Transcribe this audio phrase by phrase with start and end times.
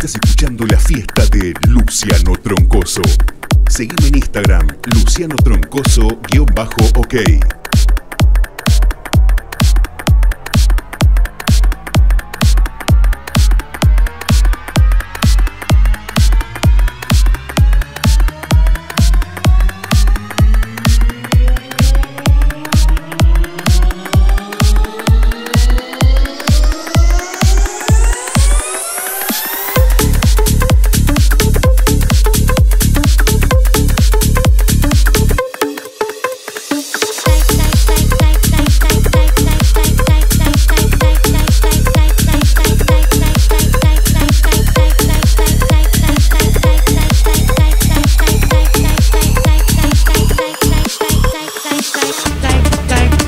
[0.00, 3.02] Estás escuchando la fiesta de Luciano Troncoso.
[3.68, 7.14] Seguime en Instagram, Luciano Troncoso-OK.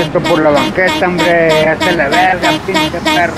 [0.00, 3.34] Esto por la banqueta, hombre, hazte la verga, pinche perro.